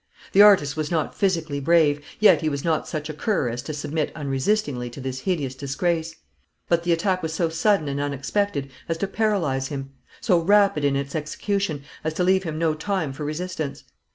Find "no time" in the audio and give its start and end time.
12.57-13.13